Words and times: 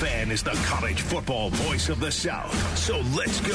Fan 0.00 0.30
is 0.30 0.42
the 0.42 0.58
college 0.64 1.02
football 1.02 1.50
voice 1.50 1.90
of 1.90 2.00
the 2.00 2.10
South. 2.10 2.78
So 2.78 3.02
let's 3.14 3.38
go 3.42 3.52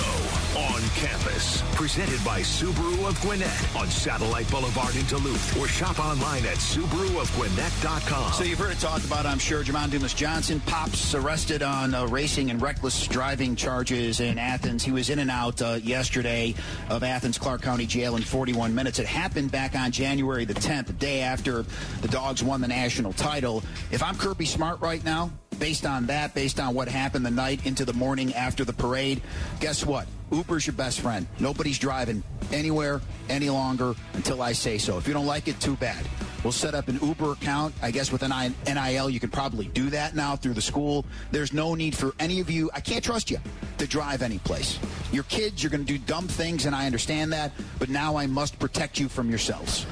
on 0.59 0.79
campus. 0.93 1.63
Presented 1.73 2.23
by 2.23 2.41
Subaru 2.41 3.09
of 3.09 3.19
Gwinnett 3.21 3.75
on 3.75 3.89
Satellite 3.89 4.47
Boulevard 4.51 4.95
in 4.95 5.03
Duluth 5.07 5.57
or 5.57 5.67
shop 5.67 5.99
online 5.99 6.45
at 6.45 6.57
SubaruofGwinnett.com. 6.57 8.33
So 8.33 8.43
you've 8.43 8.59
heard 8.59 8.71
it 8.71 8.79
talked 8.79 9.05
about, 9.05 9.25
I'm 9.25 9.39
sure, 9.39 9.63
Jamon 9.63 9.89
Dumas 9.89 10.13
Johnson, 10.13 10.59
Pops 10.67 11.15
arrested 11.15 11.63
on 11.63 11.95
uh, 11.95 12.05
racing 12.05 12.51
and 12.51 12.61
reckless 12.61 13.07
driving 13.07 13.55
charges 13.55 14.19
in 14.19 14.37
Athens. 14.37 14.83
He 14.83 14.91
was 14.91 15.09
in 15.09 15.17
and 15.17 15.31
out 15.31 15.63
uh, 15.63 15.79
yesterday 15.81 16.53
of 16.91 17.01
Athens 17.01 17.39
Clarke 17.39 17.63
County 17.63 17.87
Jail 17.87 18.17
in 18.17 18.21
41 18.21 18.75
minutes. 18.75 18.99
It 18.99 19.07
happened 19.07 19.51
back 19.51 19.75
on 19.75 19.89
January 19.89 20.45
the 20.45 20.53
10th, 20.53 20.85
the 20.85 20.93
day 20.93 21.21
after 21.21 21.65
the 22.01 22.07
Dogs 22.07 22.43
won 22.43 22.61
the 22.61 22.67
national 22.67 23.13
title. 23.13 23.63
If 23.89 24.03
I'm 24.03 24.15
Kirby 24.15 24.45
Smart 24.45 24.79
right 24.79 25.03
now, 25.03 25.31
based 25.59 25.85
on 25.85 26.05
that, 26.07 26.33
based 26.33 26.59
on 26.59 26.73
what 26.73 26.87
happened 26.87 27.25
the 27.25 27.31
night 27.31 27.65
into 27.65 27.85
the 27.85 27.93
morning 27.93 28.33
after 28.33 28.65
the 28.65 28.73
parade, 28.73 29.21
guess 29.59 29.85
what? 29.85 30.07
Uber's 30.31 30.65
your 30.65 30.75
best 30.75 31.01
friend. 31.01 31.27
Nobody's 31.39 31.77
driving 31.77 32.23
anywhere 32.51 33.01
any 33.29 33.49
longer 33.49 33.95
until 34.13 34.41
I 34.41 34.53
say 34.53 34.77
so. 34.77 34.97
If 34.97 35.07
you 35.07 35.13
don't 35.13 35.25
like 35.25 35.47
it, 35.47 35.59
too 35.59 35.75
bad. 35.75 36.05
We'll 36.43 36.51
set 36.51 36.75
up 36.75 36.89
an 36.89 36.99
Uber 37.01 37.31
account. 37.31 37.73
I 37.81 37.89
guess 37.89 38.11
with 38.11 38.21
an 38.21 38.53
NIL, 38.67 39.09
you 39.09 39.19
can 39.19 39.31
probably 39.31 39.65
do 39.69 39.89
that 39.89 40.15
now 40.15 40.35
through 40.35 40.53
the 40.53 40.61
school. 40.61 41.03
There's 41.31 41.53
no 41.53 41.73
need 41.73 41.95
for 41.95 42.13
any 42.19 42.39
of 42.39 42.51
you. 42.51 42.69
I 42.73 42.81
can't 42.81 43.03
trust 43.03 43.31
you 43.31 43.39
to 43.79 43.87
drive 43.87 44.21
any 44.21 44.37
place. 44.37 44.77
Your 45.11 45.23
kids, 45.23 45.63
you're 45.63 45.71
going 45.71 45.85
to 45.85 45.91
do 45.91 45.97
dumb 45.97 46.27
things, 46.27 46.67
and 46.67 46.75
I 46.75 46.85
understand 46.85 47.33
that. 47.33 47.51
But 47.79 47.89
now 47.89 48.15
I 48.15 48.27
must 48.27 48.59
protect 48.59 48.99
you 48.99 49.09
from 49.09 49.29
yourselves. 49.29 49.87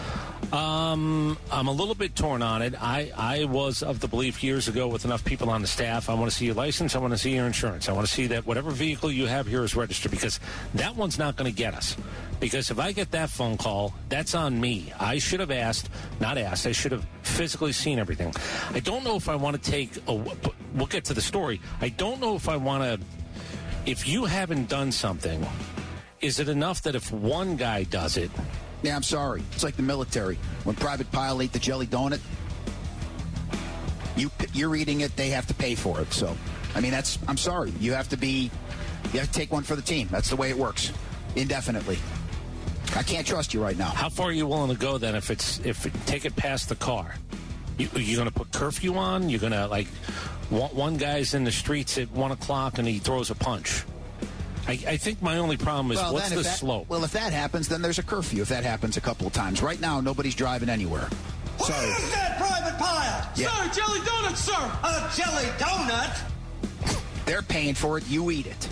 Um, 0.54 1.36
I'm 1.52 1.66
a 1.66 1.72
little 1.72 1.96
bit 1.96 2.16
torn 2.16 2.44
on 2.44 2.62
it. 2.62 2.76
I, 2.80 3.12
I 3.18 3.46
was 3.46 3.82
of 3.82 4.02
the 4.02 4.08
belief 4.08 4.44
years 4.44 4.68
ago 4.68 4.88
with 4.88 5.04
enough 5.04 5.26
people 5.26 5.50
on 5.50 5.64
the 5.64 5.68
staff, 5.68 6.12
I 6.12 6.14
want 6.14 6.30
to 6.30 6.38
see 6.38 6.46
your 6.46 6.54
license, 6.54 6.96
I 6.96 7.00
want 7.00 7.12
to 7.12 7.18
see 7.18 7.34
your 7.34 7.48
insurance, 7.48 7.90
I 7.90 7.92
want 7.92 8.06
to 8.06 8.14
see 8.14 8.28
that 8.28 8.46
whatever 8.46 8.70
vehicle 8.70 9.12
you 9.12 9.26
have 9.26 9.48
here 9.48 9.64
is 9.64 9.76
registered 9.76 10.12
because 10.12 10.40
that 10.76 10.96
one's 10.96 11.18
not 11.18 11.38
going 11.38 11.52
to 11.52 11.58
get 11.58 11.74
us. 11.74 11.98
Because 12.40 12.70
if 12.70 12.78
I 12.78 12.92
get 12.92 13.10
that 13.12 13.32
phone 13.32 13.58
call, 13.58 13.96
that's 14.10 14.36
on 14.36 14.62
me. 14.62 14.94
I 15.00 15.18
should 15.18 15.40
have 15.40 15.50
asked, 15.50 15.90
not 16.20 16.38
asked, 16.38 16.68
I 16.68 16.72
should 16.72 16.92
have 16.92 17.08
physically 17.24 17.72
seen 17.72 17.98
everything. 17.98 18.32
I 18.76 18.80
don't 18.80 19.04
know 19.04 19.16
if 19.16 19.30
I 19.30 19.36
want 19.36 19.62
to 19.62 19.72
take 19.72 19.98
a, 20.08 20.14
we'll 20.14 20.86
get 20.88 21.06
to 21.06 21.16
the 21.16 21.22
story. 21.22 21.62
I 21.82 21.90
don't 21.90 22.22
know 22.22 22.36
if 22.36 22.48
I 22.48 22.58
want 22.58 22.84
to, 22.84 23.08
if 23.90 24.08
you 24.08 24.26
haven't 24.26 24.70
done 24.70 24.92
something, 24.92 25.48
is 26.22 26.40
it 26.40 26.48
enough 26.48 26.84
that 26.84 26.94
if 26.94 27.12
one 27.12 27.56
guy 27.56 27.86
does 27.86 28.18
it, 28.18 28.30
yeah, 28.84 28.96
I'm 28.96 29.04
sorry. 29.04 29.42
It's 29.54 29.64
like 29.64 29.76
the 29.76 29.82
military. 29.82 30.36
When 30.66 30.76
Private 30.76 31.12
Pyle 31.12 31.42
ate 31.42 31.54
the 31.54 31.60
jelly 31.60 31.88
donut, 31.88 32.20
you 34.16 34.30
you're 34.54 34.76
eating 34.76 35.02
it. 35.02 35.16
They 35.16 35.30
have 35.30 35.48
to 35.48 35.54
pay 35.54 35.74
for 35.74 36.00
it. 36.02 36.14
So, 36.14 36.36
I 36.76 36.82
mean, 36.82 36.92
that's. 36.92 37.18
I'm 37.28 37.38
sorry. 37.38 37.74
You 37.80 37.94
have 37.94 38.10
to 38.10 38.18
be. 38.18 38.52
You 39.14 39.20
have 39.20 39.32
to 39.32 39.34
take 39.34 39.52
one 39.52 39.64
for 39.64 39.76
the 39.76 39.82
team. 39.82 40.08
That's 40.12 40.30
the 40.30 40.36
way 40.36 40.50
it 40.50 40.58
works, 40.58 40.92
indefinitely. 41.36 41.98
I 42.96 43.02
can't 43.02 43.26
trust 43.26 43.54
you 43.54 43.64
right 43.64 43.78
now. 43.78 43.90
How 43.90 44.10
far 44.10 44.28
are 44.28 44.32
you 44.32 44.46
willing 44.46 44.70
to 44.70 44.80
go 44.80 44.98
then? 44.98 45.16
If 45.16 45.32
it's 45.32 45.60
if 45.60 45.86
it, 45.86 45.94
take 46.06 46.26
it 46.26 46.36
past 46.36 46.70
the 46.70 46.76
car, 46.76 47.16
you, 47.78 47.88
are 47.88 48.16
going 48.16 48.28
to 48.28 48.34
put 48.34 48.52
curfew 48.52 48.96
on? 48.96 49.30
You're 49.30 49.40
going 49.40 49.54
to 49.54 49.68
like 49.68 49.88
one 50.50 50.98
guy's 50.98 51.34
in 51.34 51.44
the 51.44 51.52
streets 51.52 51.98
at 51.98 52.12
one 52.12 52.32
o'clock 52.32 52.78
and 52.78 52.88
he 52.88 53.00
throws 53.00 53.32
a 53.32 53.36
punch. 53.36 53.84
I, 54.68 54.72
I, 54.72 54.98
think 54.98 55.22
my 55.22 55.38
only 55.38 55.58
problem 55.58 55.92
is 55.92 55.98
well, 55.98 56.14
what's 56.14 56.30
the 56.30 56.38
that, 56.38 56.44
slope? 56.44 56.88
Well, 56.88 57.04
if 57.04 57.12
that 57.12 57.34
happens, 57.34 57.68
then 57.68 57.82
there's 57.82 58.00
a 58.00 58.04
curfew. 58.04 58.42
If 58.42 58.50
that 58.50 58.64
happens 58.64 58.96
a 58.96 59.02
couple 59.02 59.28
of 59.28 59.34
times, 59.34 59.62
right 59.62 59.80
now 59.80 60.00
nobody's 60.00 60.36
driving 60.36 60.70
anywhere. 60.70 61.10
What 61.58 61.68
so, 61.68 61.74
is 61.74 62.12
that 62.14 62.38
private 62.38 62.78
Pyle? 62.80 63.32
Yeah. 63.36 63.48
Sir, 63.48 63.82
jelly 63.82 64.00
donut, 64.00 64.36
sir. 64.36 64.54
A 64.84 65.12
jelly 65.16 65.46
donut? 65.58 67.26
They're 67.26 67.42
paying 67.42 67.74
for 67.74 67.98
it. 67.98 68.08
You 68.08 68.32
eat 68.32 68.48
it. 68.48 68.70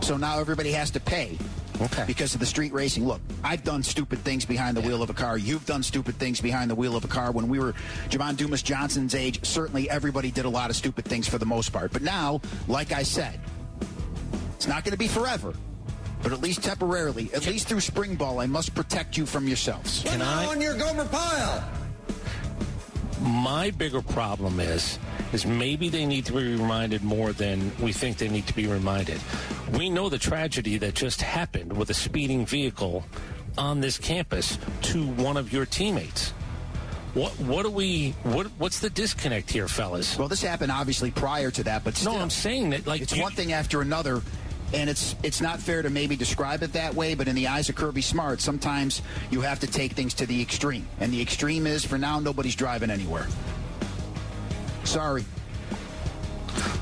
So 0.00 0.16
now 0.16 0.38
everybody 0.38 0.72
has 0.72 0.90
to 0.92 1.00
pay. 1.00 1.36
Okay. 1.80 2.04
Because 2.06 2.32
of 2.32 2.40
the 2.40 2.46
street 2.46 2.72
racing. 2.72 3.06
Look, 3.06 3.20
I've 3.44 3.62
done 3.62 3.82
stupid 3.82 4.20
things 4.20 4.44
behind 4.44 4.76
the 4.76 4.80
yeah. 4.80 4.88
wheel 4.88 5.02
of 5.02 5.10
a 5.10 5.14
car. 5.14 5.36
You've 5.36 5.66
done 5.66 5.82
stupid 5.82 6.16
things 6.16 6.40
behind 6.40 6.70
the 6.70 6.74
wheel 6.74 6.96
of 6.96 7.04
a 7.04 7.08
car. 7.08 7.32
When 7.32 7.48
we 7.48 7.58
were 7.58 7.74
Jamon 8.08 8.36
Dumas 8.36 8.62
Johnson's 8.62 9.14
age, 9.14 9.44
certainly 9.44 9.90
everybody 9.90 10.30
did 10.30 10.46
a 10.46 10.48
lot 10.48 10.70
of 10.70 10.76
stupid 10.76 11.04
things 11.04 11.28
for 11.28 11.38
the 11.38 11.46
most 11.46 11.72
part. 11.72 11.92
But 11.92 12.02
now, 12.02 12.40
like 12.66 12.92
I 12.92 13.02
said, 13.02 13.38
it's 14.56 14.66
not 14.66 14.82
going 14.84 14.92
to 14.92 14.98
be 14.98 15.08
forever 15.08 15.54
but 16.26 16.32
at 16.32 16.40
least 16.40 16.64
temporarily, 16.64 17.30
at 17.34 17.46
least 17.46 17.68
through 17.68 17.78
spring 17.78 18.16
ball, 18.16 18.40
I 18.40 18.46
must 18.46 18.74
protect 18.74 19.16
you 19.16 19.26
from 19.26 19.46
yourselves. 19.46 20.02
Can 20.04 20.20
I? 20.20 20.46
On 20.46 20.60
your 20.60 20.76
Gomer 20.76 21.04
Pyle. 21.04 21.70
My 23.20 23.70
bigger 23.70 24.02
problem 24.02 24.58
is, 24.58 24.98
is 25.32 25.46
maybe 25.46 25.88
they 25.88 26.04
need 26.04 26.24
to 26.26 26.32
be 26.32 26.52
reminded 26.56 27.04
more 27.04 27.32
than 27.32 27.70
we 27.80 27.92
think 27.92 28.18
they 28.18 28.28
need 28.28 28.46
to 28.48 28.54
be 28.54 28.66
reminded. 28.66 29.20
We 29.72 29.88
know 29.88 30.08
the 30.08 30.18
tragedy 30.18 30.78
that 30.78 30.94
just 30.94 31.22
happened 31.22 31.72
with 31.72 31.90
a 31.90 31.94
speeding 31.94 32.44
vehicle 32.44 33.04
on 33.56 33.80
this 33.80 33.96
campus 33.96 34.58
to 34.82 35.06
one 35.06 35.36
of 35.36 35.52
your 35.52 35.64
teammates. 35.64 36.30
What 37.14 37.38
what 37.38 37.62
do 37.62 37.70
we 37.70 38.10
what 38.24 38.48
what's 38.58 38.80
the 38.80 38.90
disconnect 38.90 39.48
here, 39.48 39.68
fellas? 39.68 40.18
Well, 40.18 40.28
this 40.28 40.42
happened 40.42 40.72
obviously 40.72 41.12
prior 41.12 41.52
to 41.52 41.62
that, 41.64 41.84
but 41.84 41.96
still, 41.96 42.14
no, 42.14 42.18
I'm 42.18 42.30
saying 42.30 42.70
that 42.70 42.86
like 42.86 43.00
it's 43.00 43.16
you, 43.16 43.22
one 43.22 43.32
thing 43.32 43.52
after 43.52 43.80
another 43.80 44.22
and 44.72 44.90
it's 44.90 45.14
it's 45.22 45.40
not 45.40 45.60
fair 45.60 45.82
to 45.82 45.90
maybe 45.90 46.16
describe 46.16 46.62
it 46.62 46.72
that 46.72 46.94
way, 46.94 47.14
but 47.14 47.28
in 47.28 47.34
the 47.34 47.48
eyes 47.48 47.68
of 47.68 47.76
Kirby 47.76 48.02
Smart, 48.02 48.40
sometimes 48.40 49.02
you 49.30 49.40
have 49.42 49.60
to 49.60 49.66
take 49.66 49.92
things 49.92 50.14
to 50.14 50.26
the 50.26 50.40
extreme. 50.40 50.86
And 51.00 51.12
the 51.12 51.20
extreme 51.20 51.66
is 51.66 51.84
for 51.84 51.98
now 51.98 52.20
nobody's 52.20 52.56
driving 52.56 52.90
anywhere. 52.90 53.26
Sorry. 54.84 55.24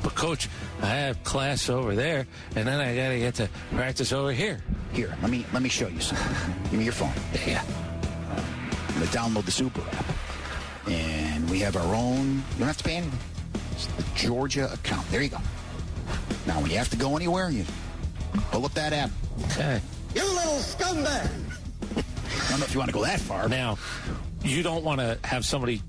But 0.02 0.14
coach, 0.14 0.48
I 0.82 0.86
have 0.86 1.22
class 1.24 1.68
over 1.68 1.94
there 1.94 2.26
and 2.54 2.66
then 2.66 2.80
I 2.80 2.94
gotta 2.96 3.18
get 3.18 3.34
to 3.36 3.48
practice 3.74 4.12
over 4.12 4.32
here. 4.32 4.62
Here, 4.92 5.16
let 5.22 5.30
me 5.30 5.44
let 5.52 5.62
me 5.62 5.68
show 5.68 5.88
you 5.88 6.00
something. 6.00 6.54
Give 6.64 6.74
me 6.74 6.84
your 6.84 6.92
phone. 6.92 7.12
Yeah. 7.46 7.64
I'm 8.88 8.94
gonna 8.94 9.06
download 9.06 9.44
the 9.44 9.50
Super 9.50 9.80
app. 9.80 10.06
And 10.88 11.48
we 11.50 11.60
have 11.60 11.76
our 11.76 11.94
own 11.94 12.36
you 12.36 12.58
don't 12.58 12.68
have 12.68 12.76
to 12.78 12.84
pay 12.84 12.96
anything. 12.96 13.18
It's 13.72 13.86
the 13.86 14.04
Georgia 14.14 14.72
account. 14.72 15.10
There 15.10 15.22
you 15.22 15.30
go. 15.30 15.38
Now, 16.46 16.60
when 16.60 16.70
you 16.70 16.78
have 16.78 16.90
to 16.90 16.96
go 16.96 17.16
anywhere, 17.16 17.50
you 17.50 17.64
pull 18.50 18.64
up 18.66 18.74
that 18.74 18.92
app. 18.92 19.10
Okay. 19.44 19.80
You 20.14 20.22
little 20.22 20.58
scumbag! 20.58 21.30
I 21.96 22.50
don't 22.50 22.60
know 22.60 22.66
if 22.66 22.74
you 22.74 22.78
want 22.78 22.90
to 22.90 22.94
go 22.94 23.04
that 23.04 23.20
far. 23.20 23.48
Now, 23.48 23.78
you 24.42 24.62
don't 24.62 24.84
want 24.84 25.00
to 25.00 25.18
have 25.24 25.44
somebody 25.44 25.82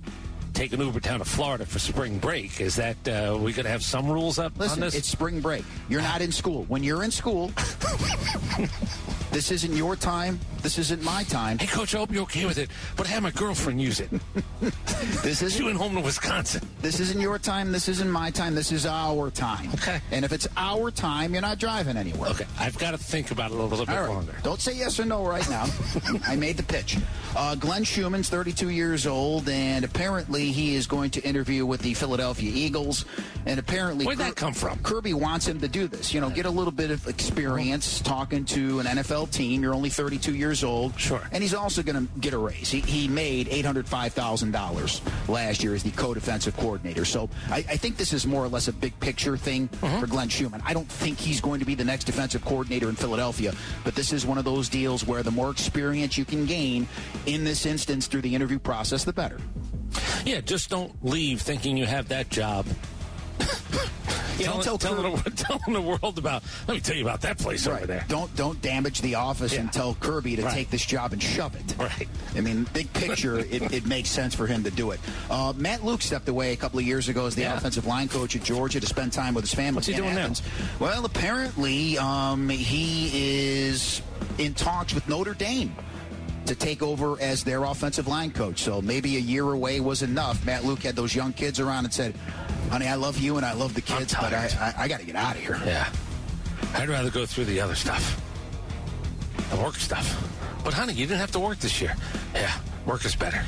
take 0.53 0.71
an 0.71 0.79
Uber 0.79 1.01
down 1.01 1.19
to 1.19 1.25
Florida 1.25 1.65
for 1.65 1.79
spring 1.79 2.17
break. 2.17 2.61
Is 2.61 2.77
that 2.77 2.95
uh, 3.07 3.37
we 3.37 3.51
going 3.51 3.65
to 3.65 3.69
have 3.69 3.83
some 3.83 4.09
rules 4.09 4.39
up 4.39 4.57
Listen, 4.57 4.75
on 4.75 4.87
this? 4.87 4.95
It's 4.95 5.09
spring 5.09 5.41
break. 5.41 5.65
You're 5.89 6.01
not 6.01 6.21
in 6.21 6.31
school. 6.31 6.63
When 6.63 6.83
you're 6.83 7.03
in 7.03 7.11
school, 7.11 7.51
this 9.35 9.51
isn't 9.51 9.75
your 9.75 9.97
time. 9.97 10.39
This 10.61 10.77
isn't 10.77 11.03
my 11.03 11.23
time. 11.23 11.57
Hey, 11.57 11.67
Coach, 11.67 11.93
I 11.93 11.97
hope 11.97 12.09
you're 12.09 12.23
okay 12.23 12.45
with 12.45 12.57
it, 12.57 12.69
but 12.95 13.05
I 13.05 13.09
have 13.09 13.21
my 13.21 13.31
girlfriend 13.31 13.81
use 13.81 13.99
it. 13.99 14.09
this 15.23 15.41
is 15.41 15.57
she 15.57 15.61
went 15.61 15.75
home 15.75 15.93
to 15.95 15.99
Wisconsin. 15.99 16.65
This 16.79 17.01
isn't 17.01 17.19
your 17.19 17.37
time. 17.37 17.73
This 17.73 17.89
isn't 17.89 18.09
my 18.09 18.31
time. 18.31 18.55
This 18.55 18.71
is 18.71 18.85
our 18.85 19.29
time. 19.29 19.71
Okay. 19.73 19.99
And 20.11 20.23
if 20.23 20.31
it's 20.31 20.47
our 20.55 20.89
time, 20.89 21.33
you're 21.33 21.41
not 21.41 21.59
driving 21.59 21.97
anywhere. 21.97 22.29
Okay. 22.29 22.45
I've 22.57 22.79
got 22.79 22.91
to 22.91 22.97
think 22.97 23.31
about 23.31 23.51
it 23.51 23.57
a 23.57 23.61
little 23.61 23.85
bit 23.85 23.93
right. 23.93 24.07
longer. 24.07 24.35
Don't 24.41 24.61
say 24.61 24.73
yes 24.73 25.01
or 25.01 25.05
no 25.05 25.27
right 25.27 25.47
now. 25.49 25.65
I 26.25 26.37
made 26.37 26.55
the 26.55 26.63
pitch. 26.63 26.97
Uh, 27.35 27.55
Glenn 27.55 27.83
Schumann's 27.83 28.29
32 28.29 28.69
years 28.69 29.05
old, 29.05 29.49
and 29.49 29.83
apparently 29.83 30.53
he 30.53 30.75
is 30.75 30.87
going 30.87 31.09
to 31.11 31.21
interview 31.23 31.65
with 31.65 31.81
the 31.81 31.93
Philadelphia 31.93 32.51
Eagles. 32.53 33.03
And 33.45 33.59
apparently, 33.59 34.05
where'd 34.05 34.19
that 34.19 34.37
come 34.37 34.53
from? 34.53 34.79
Kirby 34.79 35.13
wants 35.13 35.45
him 35.45 35.59
to 35.59 35.67
do 35.67 35.87
this. 35.87 36.13
You 36.13 36.21
know, 36.21 36.29
get 36.29 36.45
a 36.45 36.49
little 36.49 36.71
bit 36.71 36.89
of 36.89 37.05
experience 37.09 37.99
talking 37.99 38.45
to 38.45 38.79
an 38.79 38.85
NFL 38.85 39.24
team. 39.27 39.61
You're 39.61 39.73
only 39.73 39.89
32 39.89 40.35
years 40.35 40.63
old. 40.63 40.99
Sure. 40.99 41.21
And 41.31 41.41
he's 41.41 41.53
also 41.53 41.83
going 41.83 42.07
to 42.07 42.19
get 42.19 42.33
a 42.33 42.37
raise. 42.37 42.69
He, 42.69 42.81
he 42.81 43.07
made 43.07 43.47
$805,000 43.47 45.29
last 45.29 45.63
year 45.63 45.75
as 45.75 45.83
the 45.83 45.91
co-defensive 45.91 46.55
coordinator. 46.57 47.05
So 47.05 47.29
I, 47.49 47.57
I, 47.57 47.77
think 47.77 47.97
this 47.97 48.13
is 48.13 48.25
more 48.25 48.43
or 48.43 48.47
less 48.47 48.67
a 48.67 48.73
big 48.73 48.99
picture 48.99 49.37
thing 49.37 49.67
mm-hmm. 49.67 49.99
for 49.99 50.07
Glenn 50.07 50.29
Schumann. 50.29 50.61
I 50.65 50.73
don't 50.73 50.89
think 50.89 51.17
he's 51.17 51.41
going 51.41 51.59
to 51.59 51.65
be 51.65 51.75
the 51.75 51.83
next 51.83 52.05
defensive 52.05 52.43
coordinator 52.43 52.89
in 52.89 52.95
Philadelphia, 52.95 53.53
but 53.83 53.95
this 53.95 54.13
is 54.13 54.25
one 54.25 54.37
of 54.37 54.45
those 54.45 54.69
deals 54.69 55.05
where 55.05 55.23
the 55.23 55.31
more 55.31 55.51
experience 55.51 56.17
you 56.17 56.25
can 56.25 56.45
gain 56.45 56.87
in 57.25 57.43
this 57.43 57.65
instance 57.65 58.07
through 58.07 58.21
the 58.21 58.33
interview 58.35 58.59
process, 58.59 59.03
the 59.03 59.13
better. 59.13 59.39
Yeah, 60.25 60.41
just 60.41 60.69
don't 60.69 60.93
leave 61.03 61.41
thinking 61.41 61.77
you 61.77 61.85
have 61.85 62.09
that 62.09 62.29
job. 62.29 62.65
Yeah, 64.37 64.47
don't 64.47 64.63
tell 64.63 64.77
telling, 64.77 65.15
the, 65.15 65.29
telling 65.35 65.73
the 65.73 65.81
world 65.81 66.17
about. 66.17 66.43
Let 66.67 66.73
me 66.75 66.79
tell 66.81 66.95
you 66.95 67.03
about 67.03 67.21
that 67.21 67.37
place 67.37 67.65
over 67.67 67.85
there. 67.85 68.05
Don't 68.07 68.33
don't 68.35 68.61
damage 68.61 69.01
the 69.01 69.15
office 69.15 69.53
Yeah. 69.53 69.61
and 69.61 69.73
tell 69.73 69.95
Kirby 69.95 70.35
to 70.37 70.43
Right. 70.43 70.53
take 70.53 70.69
this 70.69 70.85
job 70.85 71.13
and 71.13 71.21
shove 71.21 71.55
it. 71.55 71.75
Right. 71.77 72.07
I 72.35 72.41
mean, 72.41 72.67
big 72.73 72.91
picture, 72.93 73.39
it, 73.39 73.71
it 73.73 73.85
makes 73.85 74.09
sense 74.09 74.35
for 74.35 74.47
him 74.47 74.63
to 74.63 74.71
do 74.71 74.91
it. 74.91 74.99
Uh, 75.29 75.53
Matt 75.55 75.83
Luke 75.85 76.01
stepped 76.01 76.27
away 76.27 76.53
a 76.53 76.57
couple 76.57 76.79
of 76.79 76.85
years 76.85 77.07
ago 77.09 77.25
as 77.27 77.35
the 77.35 77.43
Yeah. 77.43 77.55
offensive 77.57 77.85
line 77.85 78.07
coach 78.07 78.35
at 78.35 78.43
Georgia 78.43 78.79
to 78.79 78.87
spend 78.87 79.13
time 79.13 79.33
with 79.33 79.43
his 79.45 79.53
family. 79.53 79.75
What's 79.75 79.87
he 79.87 79.93
in 79.93 80.01
doing 80.01 80.15
now? 80.15 80.31
Well, 80.79 81.05
apparently, 81.05 81.97
um, 81.97 82.49
he 82.49 83.11
is 83.67 84.01
in 84.37 84.53
talks 84.53 84.93
with 84.93 85.07
Notre 85.07 85.33
Dame 85.33 85.75
to 86.45 86.55
take 86.55 86.81
over 86.83 87.19
as 87.19 87.43
their 87.43 87.63
offensive 87.63 88.07
line 88.07 88.31
coach. 88.31 88.61
So 88.61 88.81
maybe 88.81 89.17
a 89.17 89.19
year 89.19 89.51
away 89.51 89.79
was 89.79 90.01
enough. 90.01 90.45
Matt 90.45 90.63
Luke 90.63 90.83
had 90.83 90.95
those 90.95 91.15
young 91.15 91.33
kids 91.33 91.59
around 91.59 91.85
and 91.85 91.93
said, 91.93 92.15
"Honey, 92.69 92.87
I 92.87 92.95
love 92.95 93.17
you 93.17 93.37
and 93.37 93.45
I 93.45 93.53
love 93.53 93.73
the 93.73 93.81
kids, 93.81 94.13
but 94.13 94.33
I. 94.33 94.49
I, 94.59 94.83
I 94.83 94.87
got 94.87 94.99
to 94.99 95.05
get 95.05 95.15
out 95.15 95.35
of 95.35 95.41
here." 95.41 95.59
Yeah. 95.65 95.89
I'd 96.73 96.89
rather 96.89 97.09
go 97.09 97.25
through 97.25 97.45
the 97.45 97.61
other 97.61 97.75
stuff, 97.75 98.21
the 99.49 99.57
work 99.57 99.75
stuff. 99.75 100.21
But 100.63 100.73
honey, 100.73 100.93
you 100.93 101.05
didn't 101.05 101.19
have 101.19 101.31
to 101.31 101.39
work 101.39 101.59
this 101.59 101.81
year. 101.81 101.95
Yeah, 102.33 102.53
work 102.85 103.05
is 103.05 103.15
better. 103.15 103.43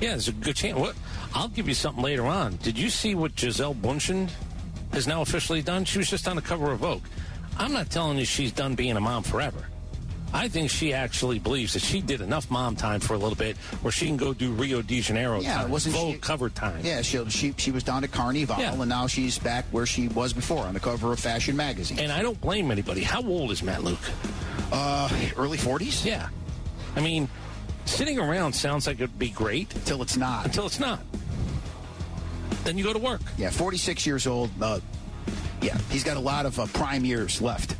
Yeah, 0.00 0.10
there's 0.10 0.28
a 0.28 0.32
good 0.32 0.56
chance. 0.56 0.78
What? 0.78 0.96
I'll 1.34 1.48
give 1.48 1.68
you 1.68 1.74
something 1.74 2.02
later 2.02 2.26
on. 2.26 2.56
Did 2.56 2.78
you 2.78 2.88
see 2.88 3.14
what 3.14 3.34
Gisele 3.34 3.74
Bundchen 3.74 4.30
has 4.92 5.06
now 5.06 5.20
officially 5.20 5.62
done? 5.62 5.84
She 5.84 5.98
was 5.98 6.08
just 6.08 6.26
on 6.28 6.36
the 6.36 6.42
cover 6.42 6.72
of 6.72 6.78
Vogue. 6.80 7.02
I'm 7.58 7.72
not 7.72 7.90
telling 7.90 8.18
you 8.18 8.24
she's 8.24 8.52
done 8.52 8.74
being 8.74 8.96
a 8.96 9.00
mom 9.00 9.24
forever. 9.24 9.66
I 10.34 10.48
think 10.48 10.68
she 10.68 10.92
actually 10.92 11.38
believes 11.38 11.74
that 11.74 11.82
she 11.82 12.00
did 12.00 12.20
enough 12.20 12.50
mom 12.50 12.74
time 12.74 12.98
for 12.98 13.14
a 13.14 13.16
little 13.18 13.36
bit 13.36 13.56
where 13.82 13.92
she 13.92 14.06
can 14.06 14.16
go 14.16 14.34
do 14.34 14.50
Rio 14.50 14.82
de 14.82 15.00
Janeiro 15.00 15.40
Yeah, 15.40 15.58
time, 15.62 15.70
wasn't 15.70 15.94
Vogue 15.94 16.14
she- 16.14 16.18
cover 16.20 16.50
time. 16.50 16.80
Yeah, 16.84 17.02
she, 17.02 17.24
she 17.30 17.54
she 17.56 17.70
was 17.70 17.84
down 17.84 18.02
to 18.02 18.08
Carnival, 18.08 18.56
Yeah. 18.58 18.72
and 18.74 18.88
now 18.88 19.06
she's 19.06 19.38
back 19.38 19.64
where 19.70 19.86
she 19.86 20.08
was 20.08 20.32
before 20.32 20.64
on 20.64 20.74
the 20.74 20.80
cover 20.80 21.12
of 21.12 21.20
Fashion 21.20 21.56
magazine. 21.56 22.00
And 22.00 22.10
I 22.10 22.20
don't 22.20 22.40
blame 22.40 22.72
anybody. 22.72 23.02
How 23.02 23.22
old 23.22 23.52
is 23.52 23.62
Matt 23.62 23.84
Luke? 23.84 24.00
Uh, 24.72 25.08
early 25.36 25.56
40s? 25.56 26.04
Yeah. 26.04 26.28
I 26.96 27.00
mean, 27.00 27.28
sitting 27.84 28.18
around 28.18 28.54
sounds 28.54 28.88
like 28.88 28.96
it'd 28.96 29.16
be 29.18 29.30
great 29.30 29.72
Until 29.76 30.02
it's 30.02 30.16
not. 30.16 30.46
until 30.46 30.66
it's 30.66 30.80
not. 30.80 30.98
Then 32.64 32.76
you 32.78 32.82
go 32.84 32.92
to 32.92 32.98
work. 32.98 33.20
Yeah, 33.36 33.50
46 33.50 34.06
years 34.06 34.26
old. 34.26 34.50
Uh, 34.60 34.80
yeah, 35.60 35.78
he's 35.90 36.02
got 36.02 36.16
a 36.16 36.20
lot 36.20 36.44
of 36.46 36.58
uh, 36.58 36.66
prime 36.72 37.04
years 37.04 37.40
left 37.40 37.76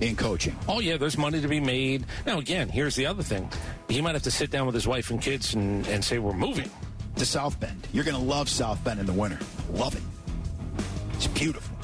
in 0.00 0.16
coaching. 0.16 0.56
Oh, 0.68 0.80
yeah, 0.80 0.96
there's 0.96 1.16
money 1.16 1.40
to 1.40 1.48
be 1.48 1.60
made. 1.60 2.04
Now, 2.26 2.38
again, 2.38 2.68
here's 2.68 2.96
the 2.96 3.06
other 3.06 3.22
thing. 3.22 3.50
He 3.88 4.00
might 4.00 4.14
have 4.14 4.22
to 4.24 4.30
sit 4.30 4.50
down 4.50 4.66
with 4.66 4.74
his 4.74 4.86
wife 4.86 5.10
and 5.10 5.20
kids 5.20 5.54
and, 5.54 5.86
and 5.88 6.04
say, 6.04 6.18
we're 6.18 6.32
moving. 6.32 6.70
To 7.16 7.24
South 7.24 7.58
Bend. 7.58 7.88
You're 7.92 8.04
going 8.04 8.16
to 8.16 8.22
love 8.22 8.48
South 8.48 8.82
Bend 8.84 9.00
in 9.00 9.06
the 9.06 9.12
winter. 9.12 9.38
Love 9.72 9.94
it. 9.94 10.02
It's 11.14 11.26
beautiful. 11.28 11.74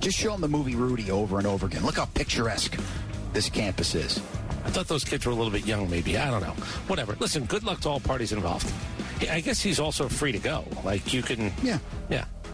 Just 0.00 0.18
show 0.18 0.32
them 0.32 0.42
the 0.42 0.48
movie 0.48 0.74
Rudy 0.74 1.10
over 1.10 1.38
and 1.38 1.46
over 1.46 1.64
again. 1.66 1.82
Look 1.82 1.96
how 1.96 2.04
picturesque 2.04 2.78
this 3.32 3.48
campus 3.48 3.94
is. 3.94 4.18
I 4.66 4.70
thought 4.70 4.86
those 4.86 5.02
kids 5.02 5.24
were 5.24 5.32
a 5.32 5.34
little 5.34 5.50
bit 5.50 5.64
young, 5.64 5.88
maybe. 5.88 6.18
I 6.18 6.30
don't 6.30 6.42
know. 6.42 6.52
Whatever. 6.88 7.16
Listen, 7.20 7.44
good 7.46 7.64
luck 7.64 7.80
to 7.80 7.88
all 7.88 8.00
parties 8.00 8.32
involved. 8.32 8.70
I 9.30 9.40
guess 9.40 9.62
he's 9.62 9.80
also 9.80 10.08
free 10.08 10.32
to 10.32 10.38
go. 10.38 10.64
Like, 10.84 11.14
you 11.14 11.22
can. 11.22 11.52
Yeah. 11.62 11.78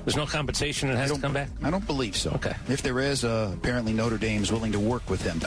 There's 0.05 0.17
no 0.17 0.27
compensation 0.27 0.89
and 0.89 0.99
has 0.99 1.13
to 1.13 1.21
come 1.21 1.33
back? 1.33 1.49
I 1.63 1.71
don't 1.71 1.87
believe 1.87 2.17
so. 2.17 2.31
Okay. 2.33 2.55
If 2.69 2.83
there 2.83 3.01
is, 3.01 3.25
uh, 3.25 3.53
apparently 3.55 3.93
Notre 3.93 4.19
Dame 4.19 4.43
is 4.43 4.51
willing 4.51 4.73
to 4.73 4.81
work 4.81 5.09
with 5.11 5.23
him 5.23 5.41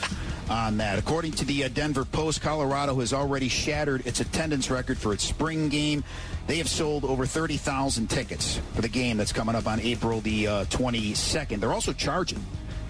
on 0.49 0.77
that. 0.77 0.99
According 0.99 1.31
to 1.33 1.45
the 1.45 1.63
uh, 1.63 1.69
Denver 1.69 2.05
Post, 2.05 2.41
Colorado 2.41 2.95
has 2.99 3.13
already 3.13 3.47
shattered 3.47 4.05
its 4.05 4.19
attendance 4.19 4.69
record 4.69 4.97
for 4.97 5.13
its 5.13 5.23
spring 5.23 5.69
game. 5.69 6.03
They 6.47 6.57
have 6.57 6.69
sold 6.69 7.03
over 7.03 7.25
30,000 7.25 8.09
tickets 8.09 8.59
for 8.73 8.81
the 8.81 8.89
game 8.89 9.17
that's 9.17 9.33
coming 9.33 9.55
up 9.55 9.67
on 9.67 9.79
April 9.79 10.21
the 10.21 10.47
uh, 10.47 10.65
22nd. 10.65 11.59
They're 11.59 11.73
also 11.73 11.93
charging 11.93 12.43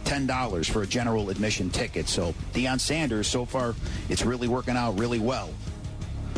$10 0.06 0.69
for 0.69 0.81
a 0.81 0.88
general 0.88 1.30
admission 1.30 1.69
ticket. 1.69 2.07
So 2.07 2.33
Deion 2.54 2.80
Sanders, 2.80 3.27
so 3.27 3.45
far, 3.45 3.74
it's 4.10 4.25
really 4.25 4.48
working 4.48 4.75
out 4.75 5.00
really 5.00 5.19
well. 5.19 5.50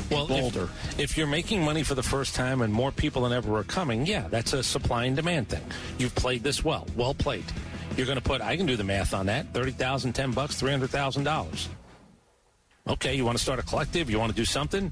Well, 0.09 0.27
Boulder. 0.27 0.69
if, 0.91 0.99
if 0.99 1.17
you're 1.17 1.27
making 1.27 1.63
money 1.63 1.83
for 1.83 1.95
the 1.95 2.03
first 2.03 2.35
time 2.35 2.61
and 2.61 2.71
more 2.71 2.91
people 2.91 3.23
than 3.23 3.33
ever 3.33 3.57
are 3.57 3.63
coming, 3.63 4.05
yeah, 4.05 4.27
that's 4.29 4.53
a 4.53 4.63
supply 4.63 5.05
and 5.05 5.15
demand 5.15 5.49
thing. 5.49 5.63
You've 5.97 6.15
played 6.15 6.43
this 6.43 6.63
well. 6.63 6.87
Well 6.95 7.13
played. 7.13 7.45
You're 7.97 8.05
going 8.05 8.17
to 8.17 8.23
put, 8.23 8.41
I 8.41 8.57
can 8.57 8.65
do 8.65 8.75
the 8.75 8.83
math 8.83 9.13
on 9.13 9.27
that 9.27 9.53
30000 9.53 10.13
10 10.13 10.31
bucks, 10.31 10.61
$300,000. 10.61 11.67
Okay, 12.87 13.15
you 13.15 13.25
want 13.25 13.37
to 13.37 13.43
start 13.43 13.59
a 13.59 13.63
collective? 13.63 14.09
You 14.09 14.19
want 14.19 14.31
to 14.31 14.35
do 14.35 14.45
something? 14.45 14.91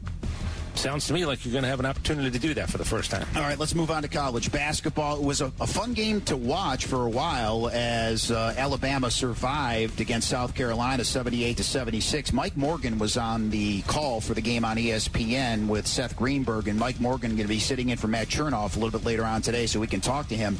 Sounds 0.75 1.07
to 1.07 1.13
me 1.13 1.25
like 1.25 1.45
you're 1.45 1.51
going 1.51 1.63
to 1.63 1.69
have 1.69 1.79
an 1.79 1.85
opportunity 1.85 2.31
to 2.31 2.39
do 2.39 2.53
that 2.55 2.69
for 2.69 2.77
the 2.77 2.85
first 2.85 3.11
time. 3.11 3.27
All 3.35 3.41
right, 3.41 3.57
let's 3.57 3.75
move 3.75 3.91
on 3.91 4.01
to 4.01 4.07
college 4.07 4.51
basketball. 4.51 5.17
It 5.17 5.23
was 5.23 5.41
a, 5.41 5.51
a 5.61 5.67
fun 5.67 5.93
game 5.93 6.21
to 6.21 6.35
watch 6.35 6.85
for 6.85 7.05
a 7.05 7.09
while 7.09 7.69
as 7.69 8.31
uh, 8.31 8.53
Alabama 8.57 9.11
survived 9.11 10.01
against 10.01 10.29
South 10.29 10.55
Carolina 10.55 11.03
78 11.03 11.57
to 11.57 11.63
76. 11.63 12.33
Mike 12.33 12.57
Morgan 12.57 12.97
was 12.97 13.17
on 13.17 13.49
the 13.49 13.81
call 13.83 14.19
for 14.19 14.33
the 14.33 14.41
game 14.41 14.65
on 14.65 14.77
ESPN 14.77 15.67
with 15.67 15.85
Seth 15.87 16.15
Greenberg, 16.15 16.67
and 16.67 16.79
Mike 16.79 16.99
Morgan 16.99 17.31
going 17.31 17.43
to 17.43 17.47
be 17.47 17.59
sitting 17.59 17.89
in 17.89 17.97
for 17.97 18.07
Matt 18.07 18.27
Chernoff 18.27 18.75
a 18.75 18.79
little 18.79 18.97
bit 18.97 19.05
later 19.05 19.25
on 19.25 19.41
today, 19.41 19.67
so 19.67 19.79
we 19.79 19.87
can 19.87 20.01
talk 20.01 20.27
to 20.29 20.35
him 20.35 20.57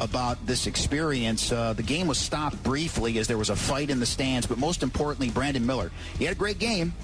about 0.00 0.44
this 0.46 0.66
experience. 0.66 1.50
Uh, 1.50 1.72
the 1.72 1.82
game 1.82 2.06
was 2.06 2.18
stopped 2.18 2.62
briefly 2.62 3.18
as 3.18 3.26
there 3.26 3.38
was 3.38 3.50
a 3.50 3.56
fight 3.56 3.90
in 3.90 3.98
the 3.98 4.06
stands, 4.06 4.46
but 4.46 4.58
most 4.58 4.82
importantly, 4.82 5.30
Brandon 5.30 5.66
Miller. 5.66 5.90
He 6.18 6.24
had 6.24 6.32
a 6.36 6.38
great 6.38 6.58
game. 6.58 6.94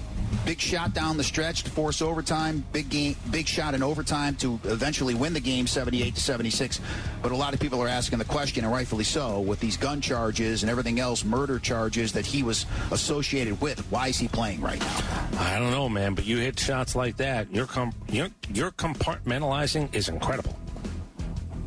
Big 0.45 0.59
shot 0.59 0.93
down 0.93 1.17
the 1.17 1.23
stretch 1.23 1.63
to 1.63 1.71
force 1.71 2.01
overtime. 2.01 2.44
Big 2.71 2.89
game, 2.89 3.15
big 3.31 3.47
shot 3.47 3.73
in 3.73 3.83
overtime 3.83 4.35
to 4.37 4.59
eventually 4.65 5.13
win 5.13 5.33
the 5.33 5.39
game, 5.39 5.67
78 5.67 6.15
to 6.15 6.21
76. 6.21 6.79
But 7.21 7.31
a 7.31 7.35
lot 7.35 7.53
of 7.53 7.59
people 7.59 7.81
are 7.81 7.87
asking 7.87 8.19
the 8.19 8.25
question, 8.25 8.63
and 8.63 8.73
rightfully 8.73 9.03
so, 9.03 9.39
with 9.39 9.59
these 9.59 9.77
gun 9.77 10.01
charges 10.01 10.63
and 10.63 10.69
everything 10.69 10.99
else, 10.99 11.23
murder 11.23 11.59
charges 11.59 12.13
that 12.13 12.25
he 12.25 12.43
was 12.43 12.65
associated 12.91 13.59
with. 13.61 13.79
Why 13.91 14.07
is 14.07 14.17
he 14.17 14.27
playing 14.27 14.61
right 14.61 14.79
now? 14.79 15.03
I 15.39 15.59
don't 15.59 15.71
know, 15.71 15.89
man, 15.89 16.13
but 16.13 16.25
you 16.25 16.37
hit 16.37 16.59
shots 16.59 16.95
like 16.95 17.17
that. 17.17 17.51
Your 17.53 17.65
com- 17.65 17.93
your, 18.09 18.29
your 18.53 18.71
compartmentalizing 18.71 19.93
is 19.93 20.09
incredible. 20.09 20.57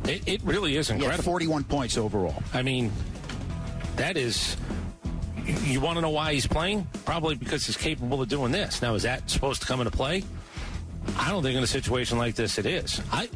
It, 0.05 0.27
it 0.27 0.41
really 0.43 0.75
is 0.75 0.89
incredible. 0.89 1.23
41 1.23 1.65
points 1.65 1.97
overall. 1.97 2.41
I 2.53 2.63
mean, 2.63 2.91
that 3.95 4.17
is. 4.17 4.57
You 5.63 5.81
want 5.81 5.97
to 5.97 6.01
know 6.01 6.11
why 6.11 6.33
he's 6.33 6.45
playing? 6.45 6.87
Probably 7.05 7.35
because 7.35 7.65
he's 7.65 7.77
capable 7.77 8.21
of 8.21 8.29
doing 8.29 8.51
this. 8.51 8.81
Now, 8.81 8.93
is 8.93 9.03
that 9.03 9.29
supposed 9.29 9.61
to 9.61 9.67
come 9.67 9.81
into 9.81 9.91
play? 9.91 10.23
I 11.19 11.29
don't 11.31 11.43
think 11.43 11.57
in 11.57 11.63
a 11.63 11.67
situation 11.67 12.17
like 12.17 12.35
this 12.35 12.57
it 12.57 12.65
is. 12.65 13.01
I. 13.11 13.29